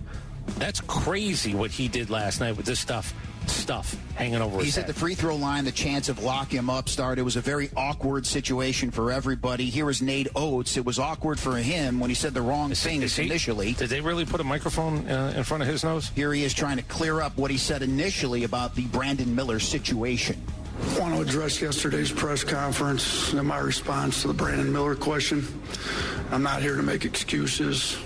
That's 0.58 0.82
crazy 0.82 1.56
what 1.56 1.72
he 1.72 1.88
did 1.88 2.10
last 2.10 2.42
night 2.42 2.58
with 2.58 2.66
this 2.66 2.78
stuff, 2.80 3.14
stuff 3.48 3.96
hanging 4.16 4.42
over 4.42 4.58
his 4.58 4.66
He's 4.66 4.78
at 4.78 4.88
the 4.88 4.94
free 4.94 5.16
throw 5.16 5.38
line. 5.38 5.64
The 5.64 5.72
chance 5.72 6.10
of 6.10 6.22
lock 6.22 6.52
him 6.52 6.70
up 6.70 6.90
started. 6.90 7.22
It 7.22 7.24
was 7.24 7.38
a 7.38 7.42
very 7.42 7.70
awkward 7.78 8.28
situation 8.28 8.92
for 8.92 9.10
everybody. 9.10 9.70
Here 9.70 9.90
is 9.90 10.02
Nate 10.02 10.28
Oats. 10.36 10.76
It 10.76 10.84
was 10.84 11.00
awkward 11.00 11.40
for 11.40 11.56
him 11.56 11.98
when 12.02 12.10
he 12.10 12.14
said 12.14 12.34
the 12.34 12.42
wrong 12.42 12.72
Is 12.72 12.84
things 12.84 13.16
he- 13.16 13.24
initially. 13.26 13.72
Did 13.74 13.90
they 13.90 14.02
really 14.02 14.26
put 14.26 14.42
a 14.42 14.44
microphone 14.44 15.08
uh, 15.10 15.34
in 15.36 15.44
front 15.46 15.64
of 15.64 15.70
his 15.70 15.82
nose? 15.86 16.10
Here 16.14 16.34
he 16.34 16.44
is 16.44 16.54
trying 16.54 16.76
to 16.76 16.84
clear 16.84 17.22
up 17.22 17.38
what 17.38 17.50
he 17.50 17.58
said 17.58 17.82
initially 17.82 18.44
about 18.44 18.76
the 18.76 18.84
Brandon 18.88 19.34
Miller 19.34 19.60
situation. 19.60 20.42
I 20.82 21.00
want 21.00 21.16
to 21.16 21.22
address 21.22 21.62
yesterday's 21.62 22.12
press 22.12 22.44
conference 22.44 23.34
and 23.34 23.48
my 23.48 23.60
response 23.60 24.22
to 24.24 24.28
the 24.28 24.34
Brandon 24.34 24.72
Miller 24.72 24.96
question. 24.96 25.46
I'm 26.32 26.44
not 26.44 26.62
here 26.62 26.76
to 26.76 26.84
make 26.84 27.06
excuses, 27.06 27.98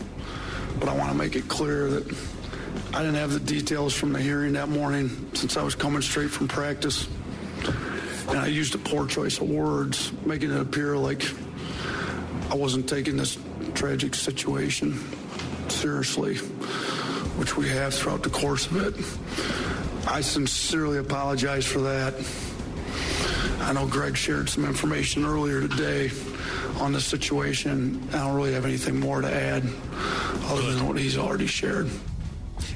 but 0.79 0.89
I 0.89 0.95
want 0.95 1.11
to 1.11 1.17
make 1.17 1.35
it 1.35 1.47
clear 1.47 1.89
that 1.89 2.17
I 2.93 2.99
didn't 2.99 3.15
have 3.15 3.31
the 3.31 3.39
details 3.39 3.93
from 3.93 4.11
the 4.11 4.21
hearing 4.21 4.53
that 4.53 4.69
morning 4.69 5.29
since 5.33 5.55
I 5.55 5.63
was 5.63 5.75
coming 5.75 6.01
straight 6.01 6.29
from 6.29 6.47
practice. 6.47 7.07
And 8.29 8.37
I 8.37 8.47
used 8.47 8.75
a 8.75 8.79
poor 8.79 9.07
choice 9.07 9.39
of 9.39 9.49
words, 9.49 10.11
making 10.25 10.51
it 10.51 10.59
appear 10.59 10.97
like 10.97 11.23
I 12.49 12.55
wasn't 12.55 12.89
taking 12.89 13.15
this 13.15 13.37
tragic 13.75 14.13
situation 14.15 14.99
seriously, 15.69 16.35
which 17.37 17.55
we 17.55 17.69
have 17.69 17.93
throughout 17.93 18.23
the 18.23 18.29
course 18.29 18.67
of 18.67 18.77
it. 18.77 20.09
I 20.09 20.21
sincerely 20.21 20.97
apologize 20.97 21.65
for 21.65 21.79
that. 21.81 22.13
I 23.67 23.73
know 23.73 23.85
Greg 23.85 24.15
shared 24.15 24.47
some 24.47 24.63
information 24.63 25.25
earlier 25.25 25.59
today 25.67 26.09
on 26.79 26.93
the 26.93 27.01
situation. 27.01 28.01
I 28.13 28.19
don't 28.19 28.33
really 28.33 28.53
have 28.53 28.63
anything 28.65 28.97
more 28.97 29.19
to 29.19 29.29
add 29.29 29.61
other 30.45 30.71
than 30.73 30.87
what 30.87 30.97
he's 30.97 31.17
already 31.17 31.47
shared. 31.47 31.89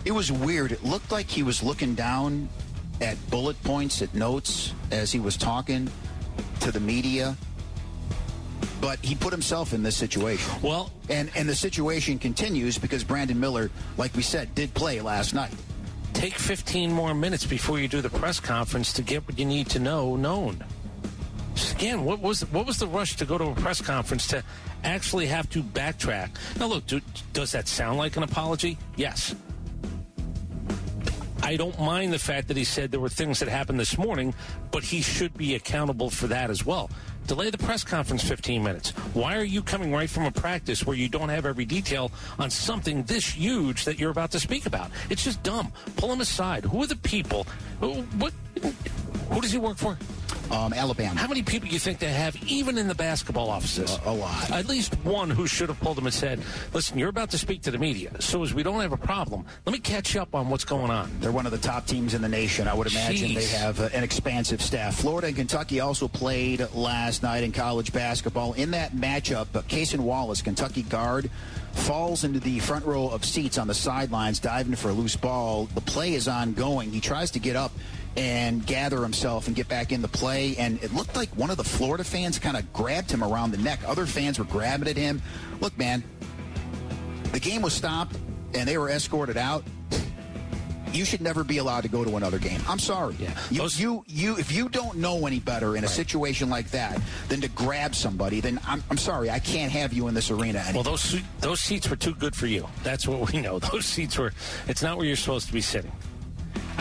It 0.03 0.12
was 0.12 0.33
weird. 0.33 0.74
It 0.74 0.83
looked 0.83 1.10
like 1.10 1.29
he 1.29 1.43
was 1.43 1.63
looking 1.63 1.95
down 1.95 2.50
at 3.00 3.15
bullet 3.29 3.62
points, 3.63 4.01
at 4.01 4.13
notes, 4.13 4.74
as 4.91 5.13
he 5.13 5.19
was 5.21 5.38
talking 5.38 5.89
to 6.60 6.71
the 6.74 6.79
media. 6.81 7.38
But 8.81 9.00
he 9.00 9.15
put 9.15 9.31
himself 9.31 9.74
in 9.74 9.83
this 9.83 9.95
situation. 9.95 10.51
Well, 10.62 10.91
And, 11.10 11.31
and 11.36 11.48
the 11.48 11.55
situation 11.55 12.19
continues 12.19 12.77
because 12.77 13.03
Brandon 13.05 13.39
Miller, 13.39 13.71
like 13.95 14.13
we 14.15 14.24
said, 14.24 14.53
did 14.55 14.74
play 14.74 15.00
last 15.00 15.33
night. 15.33 15.53
take 16.13 16.33
15 16.33 16.91
more 16.91 17.13
minutes 17.13 17.45
before 17.45 17.79
you 17.79 17.88
do 17.88 18.01
the 18.01 18.10
press 18.10 18.39
conference 18.39 18.91
to 18.93 19.01
get 19.01 19.25
what 19.27 19.39
you 19.39 19.45
need 19.45 19.69
to 19.69 19.79
know 19.79 20.15
known. 20.17 20.63
Again, 21.75 22.05
what 22.05 22.20
was 22.20 22.41
what 22.51 22.65
was 22.65 22.77
the 22.77 22.88
rush 22.88 23.15
to 23.17 23.25
go 23.25 23.38
to 23.38 23.46
a 23.46 23.55
press 23.55 23.81
conference 23.81 24.27
to 24.27 24.43
actually 24.84 25.27
have 25.27 25.50
to 25.50 25.63
backtrack? 25.63 26.29
Now, 26.60 26.67
look, 26.67 26.86
do, 26.86 27.01
does 27.34 27.51
that 27.51 27.67
sound 27.67 27.98
like 27.98 28.17
an 28.17 28.24
apology? 28.24 28.77
Yes. 28.96 29.36
I 31.43 31.55
don't 31.55 31.79
mind 31.79 32.13
the 32.13 32.20
fact 32.20 32.48
that 32.50 32.58
he 32.58 32.63
said 32.63 32.91
there 32.91 33.00
were 33.00 33.10
things 33.10 33.39
that 33.39 33.50
happened 33.50 33.79
this 33.79 33.98
morning, 33.98 34.34
but 34.70 34.84
he 34.84 35.01
should 35.01 35.36
be 35.36 35.55
accountable 35.55 36.12
for 36.12 36.27
that 36.27 36.51
as 36.51 36.65
well. 36.65 36.91
Delay 37.25 37.50
the 37.50 37.58
press 37.58 37.84
conference 37.84 38.24
15 38.24 38.63
minutes. 38.63 38.91
Why 39.13 39.38
are 39.38 39.43
you 39.43 39.63
coming 39.63 39.91
right 39.91 40.10
from 40.10 40.25
a 40.25 40.31
practice 40.31 40.86
where 40.86 40.96
you 40.96 41.10
don't 41.10 41.29
have 41.29 41.46
every 41.46 41.65
detail 41.65 42.12
on 42.38 42.50
something 42.51 43.03
this 43.03 43.27
huge 43.27 43.86
that 43.86 43.98
you're 43.98 44.12
about 44.12 44.31
to 44.31 44.39
speak 44.39 44.67
about? 44.67 44.91
It's 45.10 45.24
just 45.24 45.41
dumb. 45.41 45.72
Pull 45.98 46.13
him 46.13 46.22
aside. 46.22 46.65
Who 46.65 46.84
are 46.84 46.88
the 46.88 46.96
people? 46.96 47.48
What? 47.79 48.34
Who 49.31 49.41
does 49.41 49.51
he 49.51 49.57
work 49.57 49.77
for? 49.77 49.97
Um, 50.51 50.73
Alabama. 50.73 51.17
How 51.17 51.29
many 51.29 51.43
people 51.43 51.69
do 51.69 51.73
you 51.73 51.79
think 51.79 52.00
they 52.00 52.11
have, 52.11 52.35
even 52.43 52.77
in 52.77 52.89
the 52.89 52.95
basketball 52.95 53.50
offices? 53.50 53.97
A, 54.05 54.09
a 54.09 54.11
lot. 54.11 54.51
At 54.51 54.67
least 54.67 54.95
one 55.05 55.29
who 55.29 55.47
should 55.47 55.69
have 55.69 55.79
pulled 55.79 55.97
him 55.97 56.05
and 56.05 56.13
said, 56.13 56.41
"Listen, 56.73 57.00
you're 57.00 57.09
about 57.09 57.31
to 57.31 57.38
speak 57.38 57.61
to 57.61 57.71
the 57.71 57.77
media, 57.77 58.11
so 58.19 58.43
as 58.43 58.53
we 58.53 58.61
don't 58.61 58.81
have 58.81 58.91
a 58.91 58.97
problem, 58.97 59.45
let 59.65 59.71
me 59.71 59.79
catch 59.79 60.17
up 60.17 60.35
on 60.35 60.50
what's 60.50 60.65
going 60.65 60.91
on." 60.91 61.09
They're 61.21 61.31
one 61.31 61.45
of 61.45 61.53
the 61.53 61.57
top 61.57 61.85
teams 61.85 62.13
in 62.13 62.21
the 62.21 62.27
nation. 62.27 62.67
I 62.67 62.73
would 62.73 62.91
imagine 62.91 63.29
Jeez. 63.29 63.35
they 63.35 63.57
have 63.57 63.79
uh, 63.79 63.89
an 63.93 64.03
expansive 64.03 64.61
staff. 64.61 64.95
Florida 64.95 65.27
and 65.27 65.38
Kentucky 65.38 65.79
also 65.79 66.09
played 66.09 66.67
last 66.73 67.23
night 67.23 67.45
in 67.45 67.53
college 67.53 67.93
basketball. 67.93 68.51
In 68.53 68.71
that 68.71 68.91
matchup, 68.91 69.47
uh, 69.55 69.61
Cason 69.61 70.01
Wallace, 70.01 70.41
Kentucky 70.41 70.81
guard, 70.81 71.29
falls 71.71 72.25
into 72.25 72.41
the 72.41 72.59
front 72.59 72.85
row 72.85 73.07
of 73.07 73.23
seats 73.23 73.57
on 73.57 73.67
the 73.67 73.73
sidelines, 73.73 74.39
diving 74.39 74.75
for 74.75 74.89
a 74.89 74.93
loose 74.93 75.15
ball. 75.15 75.67
The 75.73 75.81
play 75.81 76.13
is 76.13 76.27
ongoing. 76.27 76.91
He 76.91 77.00
tries 77.00 77.31
to 77.31 77.39
get 77.39 77.55
up 77.55 77.71
and 78.18 78.65
gather 78.65 79.01
himself 79.01 79.48
and 79.48 79.56
get 79.56 79.68
back 79.68 79.91
in 79.91 80.01
the 80.01 80.08
play. 80.08 80.56
And 80.58 80.82
it 80.84 80.94
looked 80.94 81.15
like 81.15 81.30
one 81.30 81.50
of 81.50 81.58
the 81.58 81.63
Florida 81.63 82.03
fans 82.03 82.39
kind 82.39 82.58
of 82.58 82.72
grabbed 82.74 83.12
him 83.12 83.24
around 83.24 83.51
the 83.51 83.58
neck. 83.58 83.80
Other 83.88 84.06
fans 84.06 84.38
were 84.39 84.46
grabbing 84.46 84.88
at 84.88 84.98
him. 84.98 85.22
Look, 85.62 85.77
man, 85.77 86.03
the 87.32 87.39
game 87.39 87.62
was 87.62 87.74
stopped 87.74 88.18
and 88.53 88.68
they 88.68 88.77
were 88.77 88.89
escorted 88.89 89.38
out. 89.38 89.63
You 90.91 91.06
should 91.06 91.22
never 91.22 91.46
be 91.46 91.58
allowed 91.60 91.82
to 91.84 91.88
go 91.88 92.03
to 92.03 92.18
another 92.18 92.38
game. 92.38 92.60
I'm 92.68 92.77
sorry. 92.80 93.15
Yeah. 93.18 93.34
You, 93.50 93.60
Those- 93.60 93.80
you, 93.80 94.03
you, 94.08 94.38
if 94.38 94.51
you 94.51 94.68
don't 94.68 94.98
know 94.98 95.25
any 95.25 95.39
better 95.39 95.77
in 95.77 95.86
a 95.86 95.88
situation 95.88 96.50
like 96.50 96.70
that 96.72 97.00
than 97.30 97.39
to 97.39 97.48
grab 97.48 97.96
somebody, 97.96 98.41
then 98.41 98.60
I'm, 98.68 98.84
I'm 98.89 98.98
sorry. 98.98 99.30
I 99.30 99.39
can't 99.39 99.72
have 99.72 99.94
you 99.94 100.10
in 100.10 100.13
this 100.13 100.30
arena 100.32 100.60
anymore. 100.60 100.84
Well, 100.84 100.91
those 100.91 101.22
those 101.39 101.62
seats 101.62 101.89
were 101.89 101.96
too 101.96 102.13
good 102.13 102.36
for 102.36 102.48
you. 102.48 102.68
That's 102.84 103.08
what 103.08 103.32
we 103.32 103.39
know. 103.39 103.60
Those 103.72 103.86
seats 103.86 104.18
were. 104.18 104.34
It's 104.68 104.84
not 104.84 104.98
where 104.98 105.06
you're 105.06 105.15
supposed 105.15 105.48
to 105.48 105.53
be 105.53 105.62
sitting. 105.62 105.94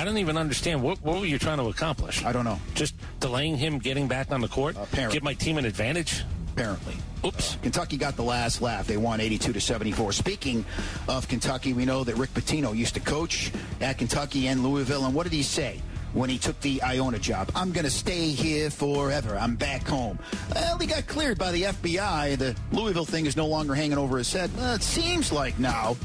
I 0.00 0.04
don't 0.04 0.16
even 0.16 0.38
understand 0.38 0.82
what 0.82 1.02
what 1.02 1.20
were 1.20 1.26
you 1.26 1.38
trying 1.38 1.58
to 1.58 1.68
accomplish. 1.68 2.24
I 2.24 2.32
don't 2.32 2.46
know. 2.46 2.58
Just 2.74 2.94
delaying 3.20 3.58
him 3.58 3.78
getting 3.78 4.08
back 4.08 4.32
on 4.32 4.40
the 4.40 4.48
court. 4.48 4.78
Uh, 4.78 4.82
apparently. 4.84 5.14
Give 5.16 5.22
my 5.22 5.34
team 5.34 5.58
an 5.58 5.66
advantage. 5.66 6.24
apparently. 6.52 6.94
Oops. 7.22 7.54
Uh, 7.54 7.58
Kentucky 7.62 7.98
got 7.98 8.16
the 8.16 8.22
last 8.22 8.62
laugh. 8.62 8.86
They 8.86 8.96
won 8.96 9.20
82 9.20 9.52
to 9.52 9.60
74. 9.60 10.12
Speaking 10.12 10.64
of 11.06 11.28
Kentucky, 11.28 11.74
we 11.74 11.84
know 11.84 12.02
that 12.04 12.14
Rick 12.16 12.32
Pitino 12.32 12.74
used 12.74 12.94
to 12.94 13.00
coach 13.00 13.52
at 13.82 13.98
Kentucky 13.98 14.48
and 14.48 14.62
Louisville. 14.62 15.04
And 15.04 15.14
what 15.14 15.24
did 15.24 15.34
he 15.34 15.42
say 15.42 15.82
when 16.14 16.30
he 16.30 16.38
took 16.38 16.58
the 16.62 16.80
Iona 16.82 17.18
job? 17.18 17.50
I'm 17.54 17.70
going 17.70 17.84
to 17.84 17.90
stay 17.90 18.28
here 18.30 18.70
forever. 18.70 19.36
I'm 19.36 19.54
back 19.54 19.86
home. 19.86 20.18
Well, 20.54 20.78
he 20.78 20.86
got 20.86 21.06
cleared 21.08 21.36
by 21.36 21.52
the 21.52 21.64
FBI. 21.64 22.38
The 22.38 22.56
Louisville 22.72 23.04
thing 23.04 23.26
is 23.26 23.36
no 23.36 23.46
longer 23.46 23.74
hanging 23.74 23.98
over 23.98 24.16
his 24.16 24.32
head. 24.32 24.50
Well, 24.56 24.74
it 24.74 24.82
seems 24.82 25.30
like 25.30 25.58
now 25.58 25.98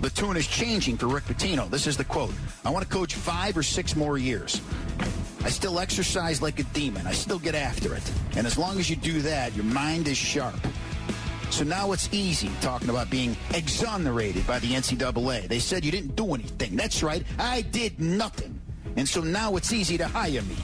the 0.00 0.10
tune 0.10 0.36
is 0.36 0.46
changing 0.46 0.96
for 0.96 1.06
Rick 1.06 1.24
Pitino. 1.24 1.68
This 1.68 1.86
is 1.86 1.96
the 1.96 2.04
quote. 2.04 2.32
I 2.64 2.70
want 2.70 2.86
to 2.86 2.90
coach 2.92 3.14
five 3.14 3.56
or 3.56 3.62
six 3.62 3.96
more 3.96 4.18
years. 4.18 4.60
I 5.44 5.50
still 5.50 5.78
exercise 5.78 6.42
like 6.42 6.58
a 6.58 6.64
demon. 6.64 7.06
I 7.06 7.12
still 7.12 7.38
get 7.38 7.54
after 7.54 7.94
it. 7.94 8.12
And 8.36 8.46
as 8.46 8.58
long 8.58 8.78
as 8.78 8.90
you 8.90 8.96
do 8.96 9.20
that, 9.22 9.54
your 9.54 9.64
mind 9.64 10.08
is 10.08 10.16
sharp. 10.16 10.54
So 11.50 11.64
now 11.64 11.92
it's 11.92 12.08
easy 12.12 12.50
talking 12.60 12.90
about 12.90 13.10
being 13.10 13.36
exonerated 13.54 14.46
by 14.46 14.58
the 14.58 14.68
NCAA. 14.68 15.48
They 15.48 15.58
said 15.58 15.84
you 15.84 15.90
didn't 15.90 16.14
do 16.14 16.34
anything. 16.34 16.76
That's 16.76 17.02
right. 17.02 17.24
I 17.38 17.62
did 17.62 17.98
nothing. 17.98 18.60
And 18.96 19.08
so 19.08 19.20
now 19.20 19.56
it's 19.56 19.72
easy 19.72 19.96
to 19.98 20.06
hire 20.06 20.42
me. 20.42 20.56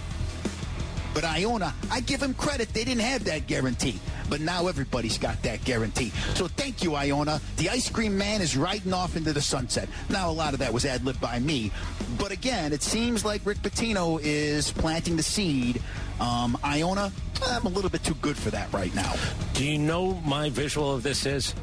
But 1.15 1.25
Iona, 1.25 1.73
I 1.91 2.01
give 2.01 2.21
them 2.21 2.35
credit. 2.35 2.69
They 2.75 2.85
didn't 2.85 3.03
have 3.03 3.25
that 3.25 3.47
guarantee. 3.47 3.99
But 4.29 4.41
now 4.41 4.67
everybody's 4.67 5.19
got 5.19 5.43
that 5.43 5.65
guarantee. 5.65 6.11
So 6.35 6.49
thank 6.49 6.83
you, 6.83 6.95
Iona. 6.95 7.41
The 7.57 7.71
ice 7.71 7.89
cream 7.89 8.17
man 8.17 8.41
is 8.41 8.57
riding 8.57 8.93
off 8.93 9.17
into 9.17 9.33
the 9.33 9.41
sunset. 9.41 9.89
Now, 10.09 10.31
a 10.31 10.33
lot 10.33 10.53
of 10.53 10.61
that 10.61 10.73
was 10.73 10.85
ad 10.85 11.05
libbed 11.05 11.21
by 11.21 11.39
me. 11.39 11.71
But 12.19 12.33
again, 12.33 12.73
it 12.73 12.83
seems 12.83 13.25
like 13.25 13.45
Rick 13.45 13.59
Pitino 13.59 14.21
is 14.23 14.73
planting 14.73 15.17
the 15.17 15.23
seed. 15.23 15.83
Um, 16.21 16.59
Iona, 16.65 17.13
I'm 17.47 17.67
a 17.67 17.69
little 17.69 17.91
bit 17.91 18.05
too 18.05 18.15
good 18.15 18.37
for 18.37 18.51
that 18.51 18.73
right 18.73 18.95
now. 18.95 19.13
Do 19.55 19.65
you 19.65 19.79
know 19.79 20.15
my 20.25 20.51
visual 20.51 20.95
of 20.95 21.03
this 21.03 21.27
is? 21.27 21.55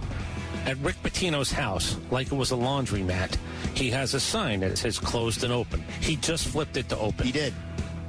At 0.66 0.78
Rick 0.78 1.02
Pitino's 1.02 1.52
house, 1.52 1.98
like 2.12 2.28
it 2.28 2.36
was 2.36 2.52
a 2.52 2.56
laundromat, 2.56 3.36
he 3.74 3.90
has 3.90 4.14
a 4.14 4.20
sign 4.20 4.60
that 4.60 4.78
says 4.78 5.00
closed 5.00 5.44
and 5.44 5.52
open. 5.52 5.84
He 6.02 6.18
just 6.18 6.48
flipped 6.48 6.78
it 6.78 6.88
to 6.90 6.98
open. 7.00 7.26
He 7.26 7.32
did. 7.32 7.54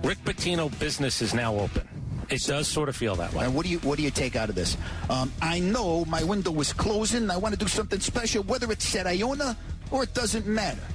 Rick 0.05 0.19
Pitino 0.25 0.69
business 0.79 1.23
is 1.23 1.33
now 1.33 1.55
open. 1.55 1.89
It 2.31 2.43
does 2.43 2.69
sort 2.69 2.89
of 2.89 2.97
feel 2.97 3.15
that 3.17 3.33
way. 3.35 3.45
And 3.45 3.55
what 3.55 3.65
do 3.65 3.71
you 3.71 3.79
what 3.81 3.97
do 3.97 4.03
you 4.03 4.11
take 4.11 4.37
out 4.37 4.49
of 4.49 4.55
this? 4.55 4.77
Um, 5.11 5.33
I 5.41 5.59
know 5.61 6.05
my 6.07 6.23
window 6.25 6.51
was 6.51 6.73
closing. 6.73 7.31
I 7.31 7.37
want 7.37 7.55
to 7.55 7.59
do 7.59 7.69
something 7.69 8.01
special, 8.01 8.43
whether 8.45 8.71
it's 8.73 8.87
said 8.87 9.07
Iona 9.07 9.57
or 9.91 10.03
it 10.03 10.15
doesn't 10.15 10.47
matter. 10.47 10.81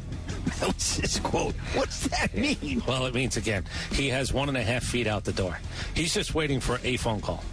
That 0.59 0.73
was 0.73 0.95
his 0.95 1.19
quote. 1.19 1.53
What's 1.75 2.07
that 2.07 2.33
mean? 2.33 2.81
Well, 2.87 3.05
it 3.05 3.13
means 3.13 3.35
again, 3.35 3.65
he 3.91 4.07
has 4.09 4.31
one 4.31 4.47
and 4.47 4.57
a 4.57 4.63
half 4.63 4.83
feet 4.83 5.05
out 5.05 5.25
the 5.25 5.33
door. 5.33 5.59
He's 5.93 6.13
just 6.13 6.33
waiting 6.33 6.61
for 6.61 6.79
a 6.83 6.95
phone 6.95 7.19
call. 7.19 7.43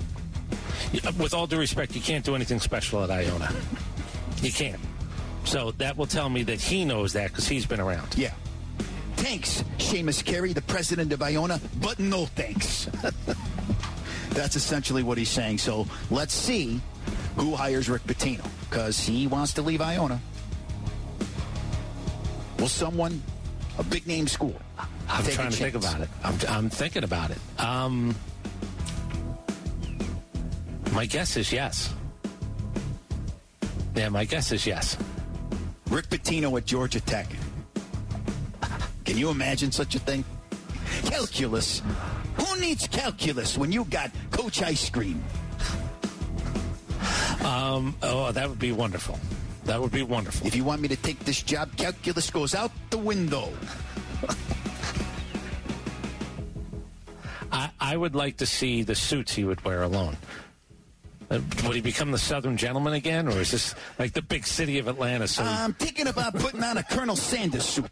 With 1.19 1.35
all 1.35 1.49
due 1.49 1.59
respect, 1.59 1.95
you 1.97 2.01
can't 2.01 2.25
do 2.25 2.37
anything 2.37 2.61
special 2.61 3.03
at 3.03 3.11
Iona. 3.11 3.53
You 4.43 4.53
can't. 4.53 4.81
So 5.45 5.73
that 5.73 5.97
will 5.97 6.07
tell 6.07 6.31
me 6.31 6.45
that 6.45 6.61
he 6.61 6.85
knows 6.85 7.13
that 7.15 7.31
because 7.31 7.49
he's 7.49 7.67
been 7.67 7.81
around. 7.81 8.17
Yeah. 8.17 8.33
Thanks, 9.17 9.65
Seamus 9.79 10.25
Carey, 10.25 10.53
the 10.53 10.63
president 10.63 11.13
of 11.13 11.23
Iona, 11.23 11.61
but 11.81 11.99
no 11.99 12.27
thanks. 12.27 12.89
That's 14.35 14.57
essentially 14.57 15.03
what 15.03 15.17
he's 15.17 15.31
saying. 15.31 15.59
So 15.59 15.87
let's 16.11 16.35
see 16.35 16.81
who 17.37 17.55
hires 17.55 17.89
Rick 17.89 18.05
Pitino 18.05 18.45
because 18.69 18.99
he 18.99 19.27
wants 19.27 19.53
to 19.55 19.63
leave 19.63 19.81
Iona. 19.81 20.21
Will 22.59 22.69
someone, 22.69 23.23
a 23.79 23.85
big 23.85 24.07
name 24.07 24.27
school, 24.27 24.55
I'm 25.09 25.25
trying 25.25 25.51
to 25.51 25.57
think 25.57 25.75
about 25.75 26.01
it. 26.01 26.09
I'm, 26.23 26.39
I'm 26.49 26.71
thinking 26.71 27.05
about 27.05 27.31
it. 27.31 27.39
Um, 27.59 28.15
my 30.93 31.07
guess 31.07 31.37
is 31.37 31.53
yes. 31.53 31.93
Yeah, 33.95 34.09
my 34.09 34.25
guess 34.25 34.51
is 34.51 34.67
yes. 34.67 34.97
Rick 35.91 36.09
Pitino 36.09 36.57
at 36.57 36.67
Georgia 36.67 37.01
Tech. 37.01 37.29
Can 39.05 39.19
you 39.19 39.31
imagine 39.31 39.71
such 39.71 39.95
a 39.95 39.99
thing? 39.99 40.25
Calculus. 41.05 41.83
Who 42.37 42.61
needs 42.61 42.87
calculus 42.89 43.57
when 43.57 43.73
you 43.73 43.85
got 43.85 44.11
Coach 44.31 44.63
Ice 44.63 44.91
Cream? 44.91 45.23
Um, 47.45 47.95
oh, 48.03 48.33
that 48.33 48.49
would 48.49 48.59
be 48.59 48.73
wonderful. 48.73 49.19
That 49.65 49.81
would 49.81 49.93
be 49.93 50.03
wonderful. 50.03 50.47
If 50.47 50.57
you 50.57 50.65
want 50.65 50.81
me 50.81 50.89
to 50.89 50.97
take 50.97 51.19
this 51.21 51.43
job, 51.43 51.77
calculus 51.77 52.31
goes 52.31 52.55
out 52.55 52.71
the 52.91 52.99
window. 52.99 53.53
I, 57.53 57.71
I 57.81 57.97
would 57.97 58.15
like 58.15 58.39
to 58.39 58.47
see 58.47 58.83
the 58.83 58.95
suits 58.95 59.35
he 59.35 59.45
would 59.45 59.65
wear 59.65 59.83
alone. 59.83 60.17
Uh, 61.31 61.41
would 61.65 61.75
he 61.75 61.81
become 61.81 62.11
the 62.11 62.19
Southern 62.19 62.57
gentleman 62.57 62.93
again, 62.93 63.29
or 63.29 63.41
is 63.41 63.51
this 63.51 63.75
like 63.99 64.13
the 64.13 64.23
big 64.23 64.47
city 64.47 64.79
of 64.79 64.89
Atlanta? 64.89 65.27
So 65.27 65.43
I'm 65.43 65.73
thinking 65.75 66.07
about 66.07 66.35
putting 66.35 66.63
on 66.63 66.77
a 66.77 66.83
Colonel 66.83 67.17
Sanders 67.17 67.65
suit. 67.65 67.91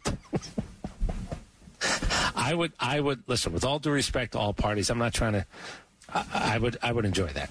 I 2.43 2.53
would, 2.53 2.73
I 2.79 2.99
would 2.99 3.23
listen. 3.27 3.53
With 3.53 3.63
all 3.63 3.79
due 3.79 3.91
respect 3.91 4.33
to 4.33 4.39
all 4.39 4.53
parties, 4.53 4.89
I'm 4.89 4.97
not 4.97 5.13
trying 5.13 5.33
to. 5.33 5.45
I, 6.13 6.25
I 6.33 6.57
would, 6.57 6.77
I 6.81 6.91
would 6.91 7.05
enjoy 7.05 7.27
that. 7.27 7.49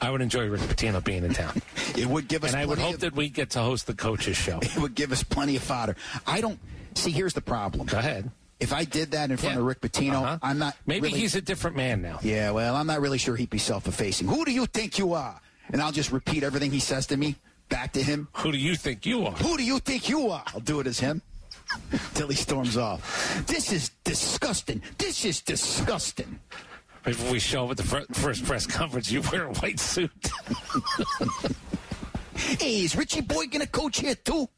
I 0.00 0.10
would 0.10 0.20
enjoy 0.20 0.46
Rick 0.48 0.60
Pitino 0.62 1.02
being 1.02 1.24
in 1.24 1.32
town, 1.32 1.62
It 1.96 2.06
would 2.06 2.28
give 2.28 2.44
us 2.44 2.52
and 2.52 2.60
I 2.60 2.66
would 2.66 2.78
hope 2.78 2.94
of, 2.96 3.00
that 3.00 3.14
we 3.14 3.30
get 3.30 3.50
to 3.50 3.60
host 3.60 3.86
the 3.86 3.94
coaches 3.94 4.36
show. 4.36 4.58
it 4.62 4.76
would 4.76 4.94
give 4.94 5.12
us 5.12 5.22
plenty 5.22 5.56
of 5.56 5.62
fodder. 5.62 5.96
I 6.26 6.40
don't 6.42 6.58
see. 6.94 7.10
Here's 7.10 7.32
the 7.32 7.40
problem. 7.40 7.86
Go 7.86 7.98
ahead. 7.98 8.30
If 8.60 8.72
I 8.72 8.84
did 8.84 9.12
that 9.12 9.30
in 9.30 9.36
front 9.38 9.54
Yeah. 9.54 9.60
of 9.60 9.66
Rick 9.66 9.80
Pitino, 9.80 10.22
Uh-huh. 10.22 10.38
I'm 10.42 10.58
not. 10.58 10.76
Maybe 10.86 11.08
really- 11.08 11.20
he's 11.20 11.34
a 11.34 11.40
different 11.40 11.76
man 11.76 12.02
now. 12.02 12.18
Yeah, 12.22 12.50
well, 12.50 12.76
I'm 12.76 12.86
not 12.86 13.00
really 13.00 13.18
sure 13.18 13.34
he'd 13.36 13.50
be 13.50 13.58
self-effacing. 13.58 14.28
Who 14.28 14.44
do 14.44 14.52
you 14.52 14.66
think 14.66 14.98
you 14.98 15.14
are? 15.14 15.40
And 15.72 15.80
I'll 15.80 15.92
just 15.92 16.12
repeat 16.12 16.42
everything 16.42 16.70
he 16.70 16.80
says 16.80 17.06
to 17.06 17.16
me 17.16 17.36
back 17.70 17.92
to 17.94 18.02
him. 18.02 18.28
Who 18.34 18.52
do 18.52 18.58
you 18.58 18.76
think 18.76 19.06
you 19.06 19.24
are? 19.26 19.32
Who 19.32 19.56
do 19.56 19.64
you 19.64 19.78
think 19.78 20.08
you 20.10 20.28
are? 20.30 20.44
I'll 20.48 20.60
do 20.60 20.80
it 20.80 20.86
as 20.86 21.00
him. 21.00 21.22
Till 22.14 22.28
he 22.28 22.34
storms 22.34 22.76
off. 22.76 23.44
This 23.46 23.72
is 23.72 23.90
disgusting. 24.04 24.82
This 24.98 25.24
is 25.24 25.40
disgusting. 25.40 26.38
If 27.06 27.30
we 27.30 27.38
show 27.38 27.66
up 27.66 27.72
at 27.72 27.76
the 27.76 27.82
fir- 27.82 28.06
first 28.12 28.44
press 28.44 28.66
conference, 28.66 29.10
you 29.12 29.22
wear 29.32 29.44
a 29.44 29.52
white 29.54 29.78
suit. 29.78 30.10
Hey, 32.34 32.80
is 32.80 32.96
Richie 32.96 33.20
Boy 33.20 33.46
going 33.46 33.60
to 33.60 33.68
coach 33.68 34.00
here 34.00 34.14
too? 34.14 34.48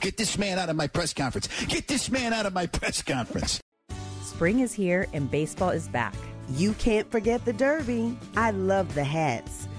Get 0.00 0.16
this 0.16 0.38
man 0.38 0.58
out 0.58 0.68
of 0.68 0.76
my 0.76 0.86
press 0.86 1.12
conference. 1.12 1.48
Get 1.66 1.88
this 1.88 2.10
man 2.10 2.32
out 2.32 2.46
of 2.46 2.52
my 2.52 2.66
press 2.66 3.02
conference. 3.02 3.60
Spring 4.22 4.60
is 4.60 4.72
here 4.72 5.06
and 5.12 5.30
baseball 5.30 5.70
is 5.70 5.88
back. 5.88 6.14
You 6.50 6.74
can't 6.74 7.10
forget 7.10 7.44
the 7.44 7.52
Derby. 7.52 8.16
I 8.36 8.50
love 8.52 8.94
the 8.94 9.04
hats. 9.04 9.66